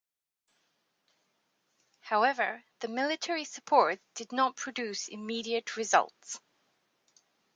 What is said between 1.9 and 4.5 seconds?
However, the military support did